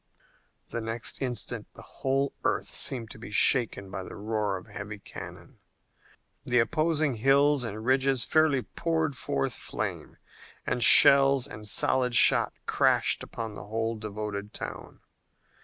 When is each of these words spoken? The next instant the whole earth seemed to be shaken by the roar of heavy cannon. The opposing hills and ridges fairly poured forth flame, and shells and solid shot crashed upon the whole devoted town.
The 0.69 0.81
next 0.81 1.21
instant 1.21 1.67
the 1.75 1.83
whole 1.83 2.33
earth 2.43 2.73
seemed 2.73 3.11
to 3.11 3.19
be 3.19 3.29
shaken 3.29 3.91
by 3.91 4.01
the 4.01 4.15
roar 4.15 4.57
of 4.57 4.65
heavy 4.65 4.97
cannon. 4.97 5.59
The 6.43 6.57
opposing 6.57 7.17
hills 7.17 7.63
and 7.63 7.85
ridges 7.85 8.23
fairly 8.23 8.63
poured 8.63 9.15
forth 9.15 9.53
flame, 9.53 10.17
and 10.65 10.83
shells 10.83 11.45
and 11.45 11.67
solid 11.67 12.15
shot 12.15 12.51
crashed 12.65 13.21
upon 13.21 13.53
the 13.53 13.65
whole 13.65 13.93
devoted 13.95 14.55
town. 14.55 15.01